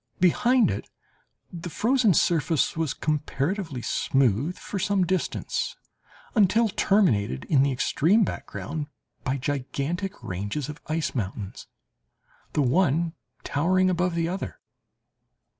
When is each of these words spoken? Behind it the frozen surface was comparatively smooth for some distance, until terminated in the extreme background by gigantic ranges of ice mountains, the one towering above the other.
Behind 0.19 0.71
it 0.71 0.89
the 1.53 1.69
frozen 1.69 2.15
surface 2.15 2.75
was 2.75 2.91
comparatively 2.91 3.83
smooth 3.83 4.57
for 4.57 4.79
some 4.79 5.05
distance, 5.05 5.77
until 6.33 6.69
terminated 6.69 7.43
in 7.45 7.61
the 7.61 7.71
extreme 7.71 8.23
background 8.23 8.87
by 9.23 9.37
gigantic 9.37 10.13
ranges 10.23 10.69
of 10.69 10.81
ice 10.87 11.13
mountains, 11.13 11.67
the 12.53 12.63
one 12.63 13.13
towering 13.43 13.91
above 13.91 14.15
the 14.15 14.27
other. 14.27 14.59